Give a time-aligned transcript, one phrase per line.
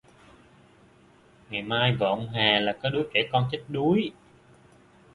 [1.49, 4.11] Ngày mai vợ ông Hà là có đứa trẻ con chết đuối